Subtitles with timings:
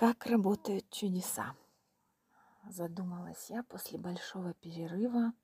[0.00, 1.54] Как работают чудеса?
[2.70, 5.34] Задумалась я после большого перерыва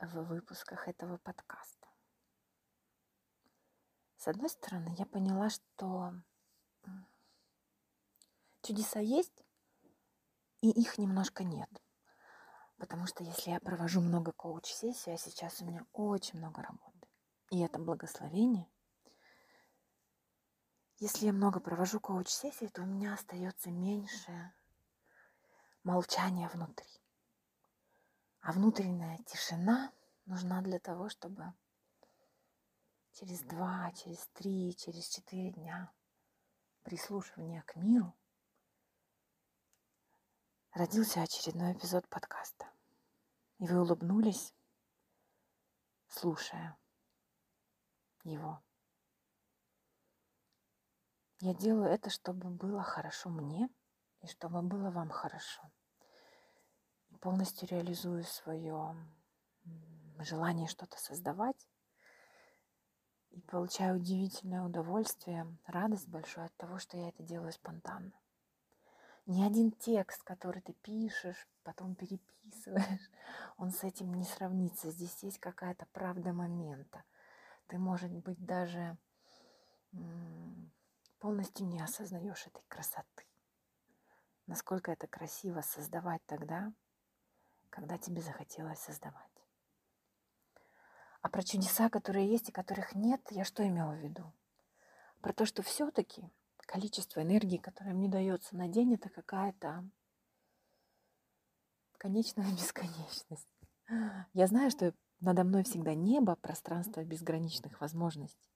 [0.00, 1.86] в выпусках этого подкаста.
[4.16, 6.14] С одной стороны, я поняла, что
[8.62, 9.44] чудеса есть,
[10.62, 11.68] и их немножко нет.
[12.78, 17.08] Потому что если я провожу много коуч-сессий, а сейчас у меня очень много работы,
[17.50, 18.70] и это благословение,
[21.04, 24.54] если я много провожу коуч-сессий, то у меня остается меньше
[25.82, 26.88] молчания внутри.
[28.40, 29.92] А внутренняя тишина
[30.24, 31.52] нужна для того, чтобы
[33.12, 35.92] через два, через три, через четыре дня
[36.84, 38.16] прислушивания к миру
[40.72, 42.66] родился очередной эпизод подкаста.
[43.58, 44.54] И вы улыбнулись,
[46.08, 46.78] слушая
[48.22, 48.62] его.
[51.44, 53.68] Я делаю это, чтобы было хорошо мне
[54.22, 55.60] и чтобы было вам хорошо.
[57.20, 58.96] Полностью реализую свое
[60.20, 61.68] желание что-то создавать
[63.28, 68.18] и получаю удивительное удовольствие, радость большую от того, что я это делаю спонтанно.
[69.26, 73.10] Ни один текст, который ты пишешь, потом переписываешь,
[73.58, 74.90] он с этим не сравнится.
[74.90, 77.04] Здесь есть какая-то правда момента.
[77.66, 78.96] Ты, может быть, даже
[81.24, 83.24] полностью не осознаешь этой красоты.
[84.46, 86.70] Насколько это красиво создавать тогда,
[87.70, 89.32] когда тебе захотелось создавать.
[91.22, 94.34] А про чудеса, которые есть и которых нет, я что имела в виду?
[95.22, 99.88] Про то, что все-таки количество энергии, которое мне дается на день, это какая-то
[101.96, 103.48] конечная бесконечность.
[104.34, 108.53] Я знаю, что надо мной всегда небо, пространство безграничных возможностей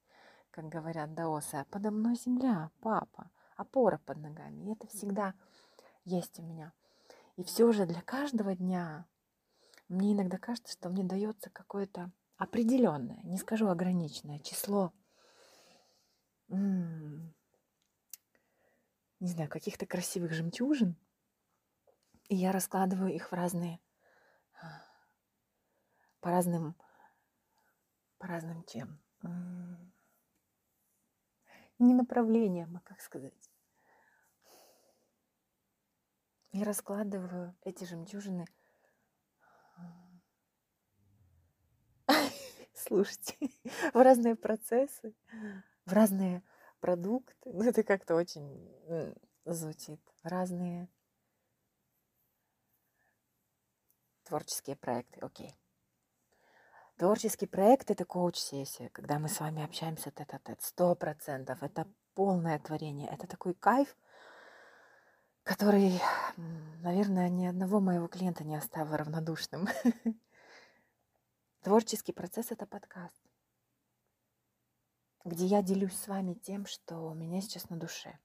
[0.58, 4.64] как говорят даосы, а подо мной земля, папа, опора под ногами.
[4.64, 5.34] И это всегда
[6.04, 6.72] есть у меня.
[7.36, 9.06] И все же для каждого дня
[9.86, 14.92] мне иногда кажется, что мне дается какое-то определенное, не скажу ограниченное число,
[16.48, 17.30] не
[19.20, 20.96] знаю, каких-то красивых жемчужин,
[22.28, 23.78] и я раскладываю их в разные,
[26.18, 26.74] по разным,
[28.18, 29.00] по разным чем?
[31.78, 33.50] Не направлением, а как сказать.
[36.52, 38.46] Я раскладываю эти жемчужины.
[42.74, 43.36] Слушайте,
[43.92, 45.14] в разные процессы,
[45.84, 46.42] в разные
[46.80, 47.34] продукты.
[47.44, 48.68] Ну, это как-то очень
[49.44, 50.00] звучит.
[50.22, 50.88] Разные
[54.24, 55.20] творческие проекты.
[55.20, 55.54] Окей.
[56.98, 60.60] Творческий проект– это коуч-сессия, когда мы с вами общаемся тет-а-тет.
[60.62, 61.62] Сто процентов.
[61.62, 63.08] Это полное творение.
[63.08, 63.96] Это такой кайф,
[65.44, 66.00] который,
[66.82, 69.68] наверное, ни одного моего клиента не оставил равнодушным.
[71.62, 73.22] Творческий процесс– это подкаст,
[75.24, 78.18] где я делюсь с вами тем, что у меня сейчас на душе.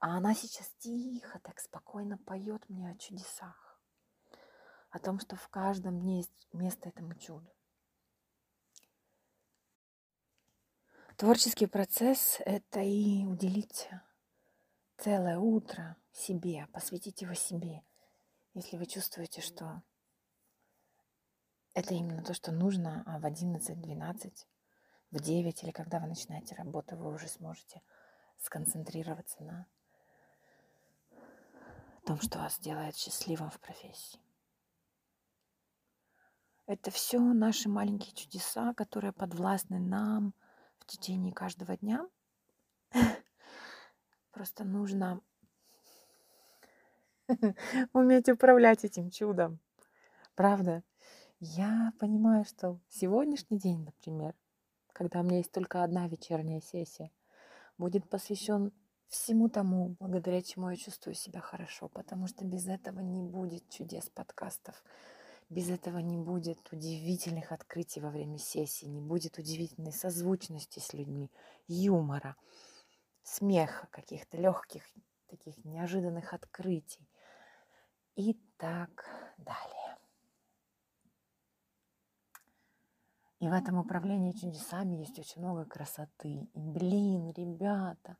[0.00, 3.80] А она сейчас тихо, так спокойно поет мне о чудесах,
[4.90, 7.55] о том, что в каждом дне есть место этому чуду.
[11.16, 13.88] Творческий процесс– это и уделить
[14.98, 17.82] целое утро себе, посвятить его себе.
[18.52, 19.80] Если вы чувствуете, что
[21.72, 24.46] это именно то, что нужно, а в 11, 12,
[25.10, 27.80] в 9 или когда вы начинаете работу, вы уже сможете
[28.36, 29.66] сконцентрироваться на
[32.04, 34.20] том, что вас делает счастливым в профессии.
[36.66, 40.34] Это все наши маленькие чудеса, которые подвластны нам–
[40.86, 42.08] в течение каждого дня.
[44.30, 45.20] Просто нужно
[47.92, 49.58] уметь управлять этим чудом.
[50.36, 50.84] Правда?
[51.40, 54.34] Я понимаю, что сегодняшний день, например,
[54.92, 57.10] когда у меня есть только одна вечерняя сессия,
[57.76, 58.72] будет посвящен
[59.08, 64.08] всему тому, благодаря чему я чувствую себя хорошо, потому что без этого не будет чудес
[64.08, 64.82] подкастов,
[65.48, 71.30] без этого не будет удивительных открытий во время сессии, не будет удивительной созвучности с людьми,
[71.68, 72.36] юмора,
[73.22, 74.82] смеха, каких-то легких,
[75.28, 77.08] таких неожиданных открытий
[78.16, 79.04] и так
[79.36, 79.98] далее.
[83.38, 86.48] И в этом управлении чудесами есть очень много красоты.
[86.54, 88.16] И, блин, ребята,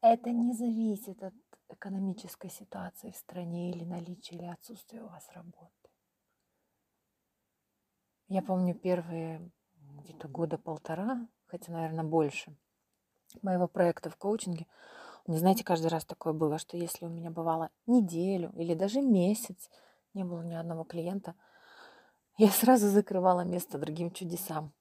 [0.00, 1.34] это не зависит от
[1.68, 5.83] экономической ситуации в стране или наличия или отсутствия у вас работы.
[8.28, 9.50] Я помню первые
[10.02, 12.56] где-то года полтора, хотя, наверное, больше,
[13.42, 14.66] моего проекта в коучинге,
[15.26, 19.70] Не знаете, каждый раз такое было, что если у меня бывало неделю или даже месяц
[20.12, 21.34] не было ни одного клиента,
[22.36, 24.74] я сразу закрывала место другим чудесам.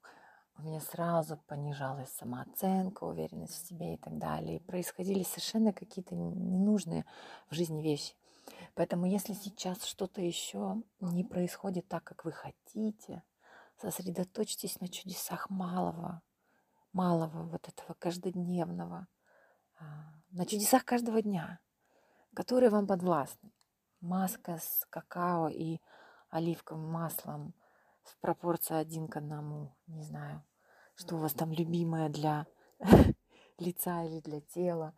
[0.57, 4.57] У меня сразу понижалась самооценка, уверенность в себе и так далее.
[4.57, 7.05] И происходили совершенно какие-то ненужные
[7.49, 8.13] в жизни вещи.
[8.75, 13.23] Поэтому если сейчас что-то еще не происходит так, как вы хотите,
[13.77, 16.21] сосредоточьтесь на чудесах малого,
[16.91, 19.07] малого вот этого каждодневного,
[19.79, 19.83] а,
[20.31, 21.59] на чудесах каждого дня,
[22.33, 23.51] которые вам подвластны.
[23.99, 25.79] Маска с какао и
[26.29, 27.53] оливковым маслом
[28.03, 29.75] в пропорции один к одному.
[29.87, 30.43] Не знаю,
[30.95, 32.45] что у вас там любимое для
[33.59, 34.93] лица или для тела.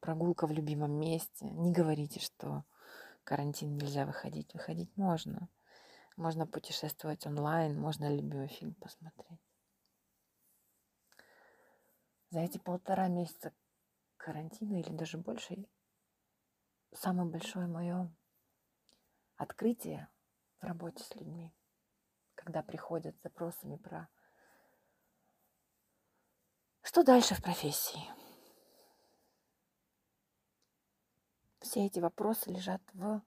[0.00, 1.48] Прогулка в любимом месте.
[1.48, 2.64] Не говорите, что
[3.24, 4.52] карантин нельзя выходить.
[4.52, 5.48] Выходить можно.
[6.22, 9.40] Можно путешествовать онлайн, можно любимый фильм посмотреть.
[12.30, 13.52] За эти полтора месяца
[14.18, 15.66] карантина или даже больше,
[16.92, 18.08] самое большое мое
[19.34, 20.08] открытие
[20.60, 21.52] в работе с людьми,
[22.36, 24.08] когда приходят с запросами про
[26.82, 28.08] что дальше в профессии.
[31.58, 33.22] Все эти вопросы лежат в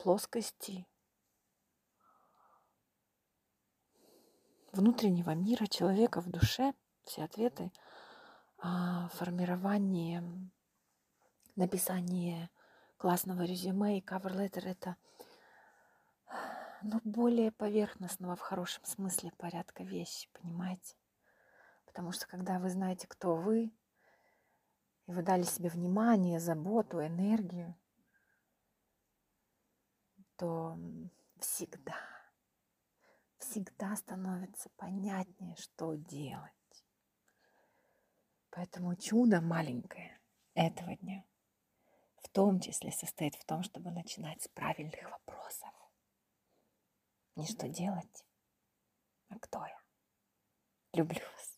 [0.00, 0.86] плоскости
[4.72, 6.72] внутреннего мира человека в душе,
[7.04, 7.70] все ответы,
[8.58, 10.24] а, формирование,
[11.54, 12.48] написание
[12.96, 14.96] классного резюме и letter это
[16.82, 20.96] ну, более поверхностного в хорошем смысле порядка вещи, понимаете?
[21.84, 23.70] Потому что когда вы знаете, кто вы,
[25.06, 27.74] и вы дали себе внимание, заботу, энергию,
[30.40, 30.78] что
[31.38, 32.00] всегда,
[33.36, 36.50] всегда становится понятнее, что делать.
[38.48, 40.18] Поэтому чудо маленькое
[40.54, 41.26] этого дня
[42.22, 45.68] в том числе состоит в том, чтобы начинать с правильных вопросов.
[47.36, 48.24] Не что делать,
[49.28, 49.78] а кто я.
[50.94, 51.50] Люблю вас.